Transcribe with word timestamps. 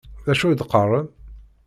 D 0.25 0.27
acu 0.31 0.45
i 0.47 0.55
d-teqqaṛem? 0.55 1.07